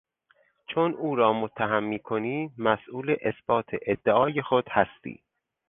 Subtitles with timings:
[0.67, 5.23] چون او را متهم میکنی مسئول اثبات ادعای خود هستی.